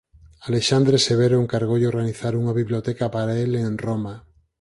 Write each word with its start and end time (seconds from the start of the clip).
Alexandre 0.49 0.97
Severo 1.07 1.35
encargoulle 1.41 1.89
organizar 1.93 2.33
unha 2.41 2.57
biblioteca 2.59 3.05
para 3.15 3.33
el 3.43 3.51
en 3.65 3.75
Roma. 3.85 4.13